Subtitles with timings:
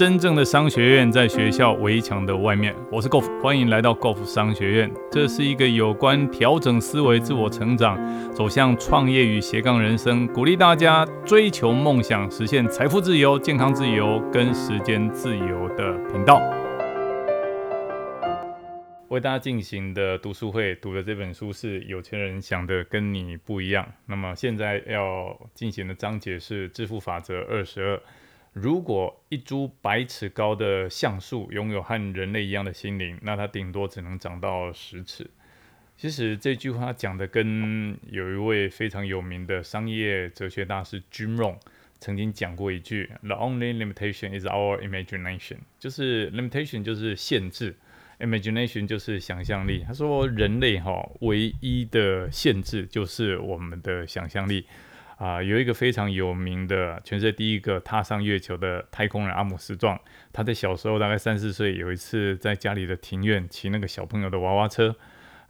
[0.00, 2.74] 真正的商学院在学校围墙的外面。
[2.90, 4.90] 我是 Golf，欢迎来到 Golf 商学院。
[5.12, 7.98] 这是一个有关调整思维、自我成长、
[8.32, 16.40] 走向创业与斜杠人生，鼓励大家追求梦想、实现财富自由、健康自由跟时间自由的频道。
[19.08, 23.84] 为大家进行的读书会，读的这本书是《有钱人想的跟你不一样》。
[24.06, 27.96] 那么现在要进行的章节是《致富法则二十二》。
[28.52, 35.30] 如果一株百尺高的橡树拥有和人类一样的心灵，那它顶多只能长到十尺。
[35.96, 41.56] 其实这句话讲的跟有一位非常有名的商业哲学大师 Jim Rohn
[42.00, 47.76] 曾经讲过一句：“The only limitation is our imagination。”就是 limitation 就是限制
[48.18, 49.84] ，imagination 就是想象力。
[49.86, 54.66] 他说人类哈唯一的限制就是我们的想象力。
[55.20, 60.00] 啊，有一个非常有名的，全世界第一个踏上月球的太空人阿姆斯壮，
[60.32, 64.96] 他在小时候大概三四岁，有一次在家里的庭院骑那个小朋友的娃娃车。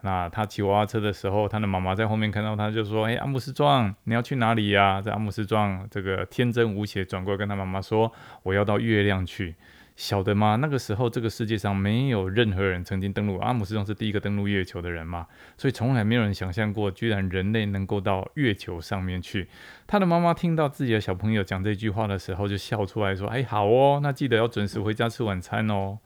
[0.03, 8.13] 那他骑娃娃车的时候，他的妈妈在后面看到他，就说：“哎，阿姆斯壮，你要去哪里呀？”在阿姆斯壮这个天真无邪转过来跟他妈妈说
[8.43, 9.55] ：“我要到月亮去。”
[10.01, 10.57] 晓得吗？
[10.57, 13.37] 那个时候，这个世界上没有任何人曾经登陆。
[13.37, 15.27] 阿姆斯壮是第一个登陆月球的人嘛，
[15.59, 19.47] 所以从来没有人想象过，居然人类能够到月球上面去。
[19.87, 25.99] 他的妈妈听到自己的小朋友讲这句话的时候，就笑出来说：“哎，好哦，那记得要准时回家吃晚餐哦。”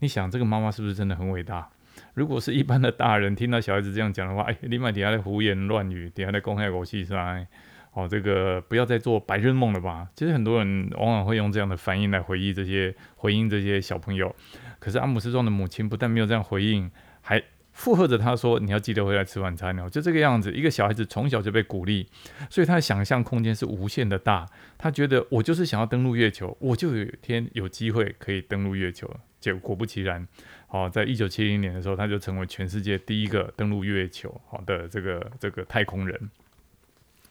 [0.00, 1.68] 你想，这个妈妈是不是真的很伟大？
[2.14, 7.46] 如果是一般的大人听到小孩子这样讲的话，哎，立马底下在胡言乱语，底下在公开口气噻。
[7.94, 10.08] 哦，这个不要再做白日梦了吧？
[10.14, 14.34] 其实很多人往往会用这样的反应来回忆这些回应这些小朋友。
[14.80, 17.40] 可是阿姆斯壮的母亲不但没有这样回应，还
[17.72, 22.06] 附和着他说：“你要记得回来吃晚餐哦。”就这个样子，一个小孩子从小就被鼓励，
[22.50, 24.44] 所以他的想象空间是无限的大。
[24.76, 29.08] 他觉得我就是想要登陆月球，我就有一天有机会可以登陆月球。
[29.40, 30.26] 结果果不其然，
[30.68, 36.30] 哦，在一九七零年的时候，他就成为全世界第一个登陆月球好的这个这个太空人。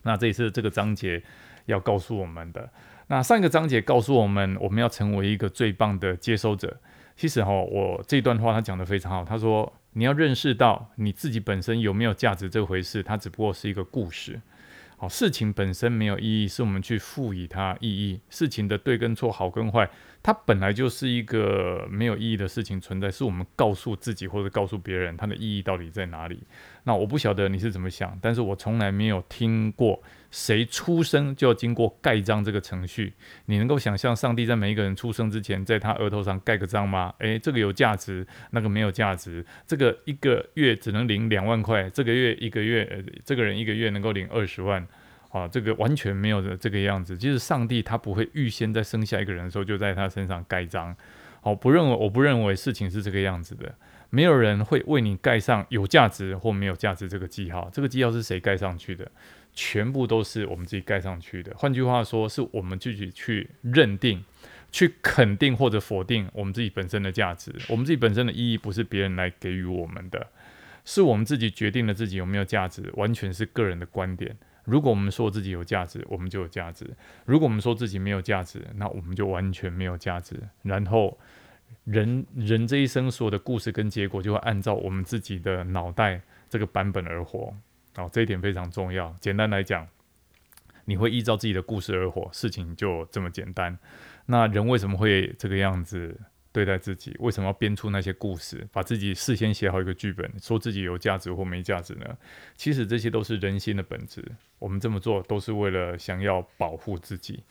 [0.04, 1.22] 那这也是这个章节
[1.66, 2.70] 要告诉我们的。
[3.08, 6.80] 那上一个章节告诉我们，我们要成为一个最棒的接收者。
[7.16, 9.26] 其实哈，我这段话他讲的非常好。
[9.26, 14.42] 他说，你要认识到你自己本身有没有价值这回事，它只不过是一个故事。
[14.98, 18.20] 好，事情本身没有意义，是我们去赋予它意义。
[18.30, 19.88] 事情的对跟错，好跟坏。
[20.24, 26.42] 它本来就是一个没有意义的事情存在，是我们告诉自己或者告诉别人它的意义到底在哪里。
[26.86, 30.02] 那我不晓得你是怎么想，但是我从来没有听过
[30.32, 33.12] 谁出生就要经过盖章这个程序。
[33.48, 37.14] 你能够想象上帝在每一个人出生之前，在他额头上盖个章吗？
[37.20, 39.46] 诶，这个有价值，那个没有价值。
[39.68, 44.88] 这个一个月只能领两万块，这个月一个月，这个人一个月能够领二十万。
[45.34, 50.96] 啊，这个完全没有的这个样子，就是上帝他不会预先在生下一个人的时候就在他身上盖章。
[51.42, 53.74] 好，不认为，我不认为事情是这个样子的，
[54.12, 57.68] 没有人会为你盖上有价值或没有价值这个记号。
[57.74, 59.12] 这个记号是谁盖上去的？
[59.54, 61.52] 全部都是我们自己盖上去的。
[61.58, 64.24] 换句话说，是我们自己去认定、
[64.72, 67.52] 去肯定或者否定我们自己本身的价值。
[67.70, 70.28] 我们自己本身的意义不是别人来给予我们的，
[70.86, 74.38] 是我们自己决定了自己有没有价值，完全是个人的观点。
[74.66, 76.86] 如果我们说自己有价值，我们就有价值；
[77.26, 80.40] 如果我们说自己没有价值，那我们就完全没有价值。
[80.62, 81.18] 然后，
[81.84, 87.54] 人人这一生所有的故事跟结果，就会按照我们自己的脑袋这个版本而活。
[87.98, 89.14] 哦，这一点非常重要。
[89.20, 89.88] 简单来讲，
[90.86, 93.78] 你会依照自己的故事而活，事情就这么简单。
[94.26, 96.20] 那人为什么会这个样子？
[96.54, 102.06] 对待自己，为什么要编出那些故事，把自己事先写好一个剧本，说自己有价值或没价值呢？
[102.56, 104.24] 其实这些都是人心的本质。
[104.60, 107.44] 我们这么做都是为了想要保护自己。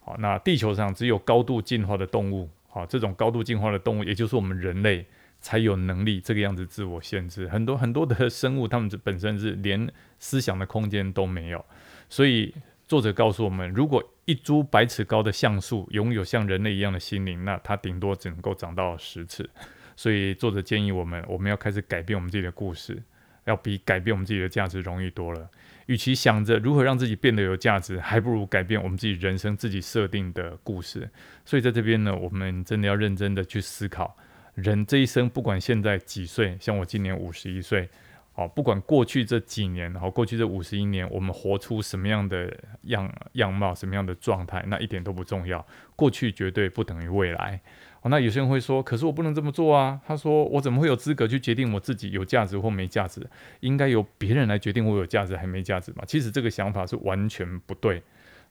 [0.00, 5.06] 好，那地球上只有高度进化的动物，好，这种高度进化的动物，也就是我们人类，
[5.40, 7.46] 才有能力这个样子自我限制。
[7.46, 11.64] 很多很多的生物，它们本身是连思想的空间都没有，
[12.08, 12.54] 所以。
[12.88, 19.48] 作者告诉我们，如果一株百尺高的橡树拥有像人类一样的心灵，那它顶多只能够长到十尺。
[19.94, 23.00] 所以，作者建议我们，我们要开始改变我们自己的故事，
[23.44, 25.48] 要比改变我们自己的价值容易多了。
[25.86, 31.08] 与其想着如何让自己变得有价值，还不如改变我们自己人生自己设定的故事。
[31.44, 34.16] 所以，在这边呢，我们真的要认真的去思考，
[34.54, 37.88] 人这一生，不管现在几岁，像我今年五十一岁。
[38.36, 45.66] 好，不管过去这几年，好，过去这五十一年，我们活出什么样的样样貌，什么样的状态，那一点都不重要。
[45.96, 47.58] 过去绝对不等于未来。
[48.02, 49.98] 哦，那有些人会说，可是我不能这么做啊。
[50.06, 53.26] 他说，我怎么会有资格去决定我自己有价值或没价值？
[53.60, 56.04] 应该由别人来决定我有价值还没价值嘛？
[56.06, 58.02] 其实这个想法是完全不对。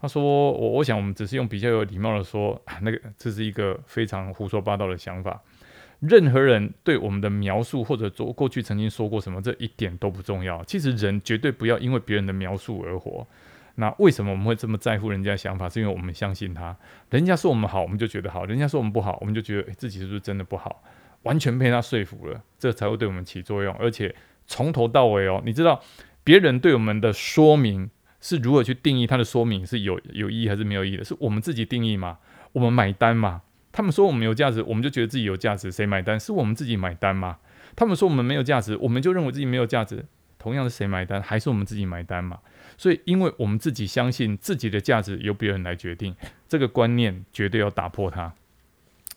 [0.01, 5.39] 他说：“我我想我们只是用比较有礼貌的说，那个这是一个非常胡说八道的想法。
[5.99, 10.63] 任何人对我们的描述或者做过去曾经说过什么，这一点都不重要。
[10.65, 13.25] 其实人绝对不要因为别人的描述而活。
[13.75, 15.67] 那为什么我们会这么在乎人家想法？
[15.67, 16.75] 是因为我们相信他。
[17.09, 20.83] 人家说我们好，我们就觉得好；人家说我们不好，我们就觉得自己是不是真的不好？
[21.23, 23.73] 完全被他说服了，这才会对我们起作用。
[23.75, 24.15] 而且
[24.45, 25.81] 从头到尾哦，你知道
[26.23, 27.89] 别人对我们的说明。”
[28.21, 31.03] 是如何去定义它的说明是有有意义还是没有意义的？
[31.03, 32.17] 是我们自己定义吗？
[32.53, 33.43] 我们买单吗？
[33.75, 36.17] 他们说我们有价值，我们就觉得自己有价值，谁买单？
[36.17, 37.39] 是我们自己买单吗？
[37.75, 40.05] 他们说我们没有价值，我们就认为自己没有价值，
[40.39, 41.21] 同样是谁买单？
[41.21, 42.39] 还是我们自己买单嘛？
[42.77, 46.15] 所以，因为我们自己相信自己的价值由别人来决定，
[46.47, 48.33] 这个观念绝对要打破它。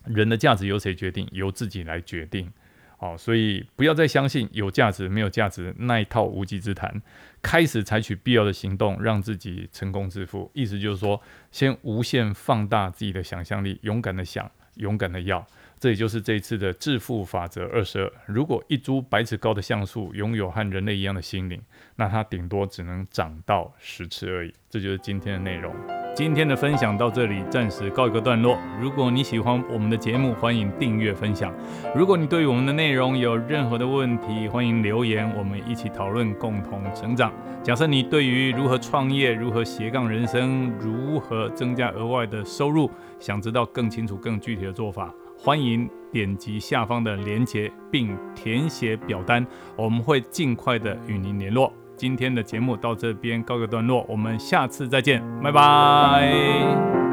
[0.07, 1.29] 人的价值由谁决定？
[1.31, 2.51] 由自己来决定。
[3.01, 7.01] 好，所以不要再相信有价值没有价值那一套无稽之谈，
[7.41, 10.51] 开始采取必要的行动，让自己成功致富。
[10.53, 11.23] 意思就是说，
[11.53, 15.47] 先无限放大自己的想象力，勇敢的想，勇敢的要。
[15.81, 18.13] 这也就是这一次的致富法则二十二。
[18.27, 21.61] 如果一株百尺高的橡树拥有和人类一样的心灵，
[21.97, 24.53] 那它顶多只能长到十尺而已。
[24.69, 25.73] 这就是今天的内容。
[26.17, 28.59] 今天的分享到这里，暂时告一个段落。
[28.81, 31.55] 如果你喜欢我们的节目，欢迎订阅分享。
[31.95, 37.33] 如果你对于我们的内容有任何的问题，欢迎留言，我们一起讨论，共同成长。
[37.63, 42.91] 假设你对于如何创业、如何斜杠人生、如何增加额外的收入，
[43.21, 49.47] 想知道更清楚、更具体的做法，欢迎点击下方的链接并填写表单，
[49.77, 51.73] 我们会尽快的与您联络。
[51.97, 57.08] 今天的节目到这边告个段落，我们下次再见，拜拜。